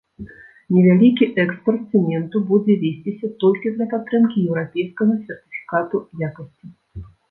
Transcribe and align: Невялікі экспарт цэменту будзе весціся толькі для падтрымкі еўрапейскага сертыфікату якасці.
Невялікі 0.75 1.27
экспарт 1.43 1.83
цэменту 1.91 2.43
будзе 2.53 2.79
весціся 2.85 3.27
толькі 3.45 3.75
для 3.79 3.91
падтрымкі 3.95 4.37
еўрапейскага 4.51 5.13
сертыфікату 5.31 6.07
якасці. 6.31 6.65